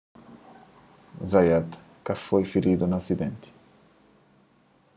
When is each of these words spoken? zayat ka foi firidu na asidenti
zayat 1.33 1.69
ka 2.03 2.13
foi 2.25 2.43
firidu 2.51 2.85
na 2.87 2.97
asidenti 3.01 3.49